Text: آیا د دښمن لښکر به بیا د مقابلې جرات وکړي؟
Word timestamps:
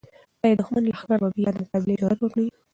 آیا 0.43 0.55
د 0.55 0.57
دښمن 0.59 0.83
لښکر 0.85 1.17
به 1.21 1.29
بیا 1.35 1.49
د 1.53 1.55
مقابلې 1.63 1.99
جرات 2.01 2.19
وکړي؟ 2.21 2.45